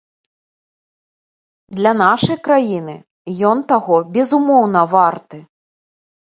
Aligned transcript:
Для 1.79 1.91
нашай 2.03 2.37
краіны 2.47 2.95
ён 3.51 3.57
таго, 3.73 3.95
безумоўна, 4.17 4.81
варты. 4.97 5.37